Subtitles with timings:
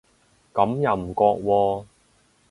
[0.51, 1.85] 咁又唔覺喎